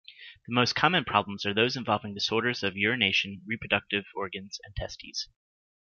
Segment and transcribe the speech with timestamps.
[0.47, 5.29] The most common problems are those involving disorders of urination, reproductive organs and testes.